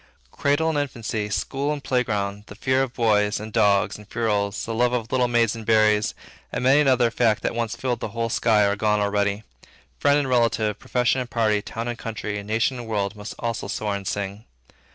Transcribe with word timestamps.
Cradle 0.31 0.69
and 0.69 0.79
infancy, 0.79 1.29
school 1.29 1.71
and 1.71 1.83
playground, 1.83 2.45
the 2.47 2.55
fear 2.55 2.81
of 2.81 2.91
boys, 2.95 3.39
and 3.39 3.53
dogs, 3.53 3.99
and 3.99 4.09
ferules, 4.09 4.65
the 4.65 4.73
love 4.73 4.93
of 4.93 5.11
little 5.11 5.27
maids 5.27 5.55
and 5.55 5.63
berries, 5.63 6.15
and 6.51 6.63
many 6.63 6.79
another 6.81 7.11
fact 7.11 7.43
that 7.43 7.53
once 7.53 7.75
filled 7.75 7.99
the 7.99 8.07
whole 8.07 8.29
sky, 8.29 8.65
are 8.65 8.75
gone 8.75 8.99
already; 8.99 9.43
friend 9.99 10.17
and 10.17 10.27
relative 10.27 10.79
profession 10.79 11.21
and 11.21 11.29
party, 11.29 11.61
town 11.61 11.87
and 11.87 11.99
country, 11.99 12.41
nation 12.41 12.79
and 12.79 12.87
world, 12.87 13.15
must 13.15 13.35
also 13.37 13.67
soar 13.67 13.95
and 13.95 14.07
sing. 14.07 14.45